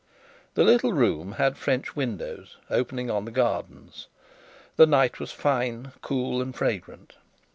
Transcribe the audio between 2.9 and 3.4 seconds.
on the